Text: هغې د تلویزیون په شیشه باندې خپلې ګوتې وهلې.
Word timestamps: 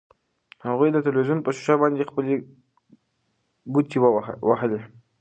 هغې 0.67 0.87
د 0.91 0.97
تلویزیون 1.05 1.39
په 1.43 1.51
شیشه 1.55 1.75
باندې 1.81 2.09
خپلې 2.09 2.33
ګوتې 3.73 3.97
وهلې. 4.49 4.81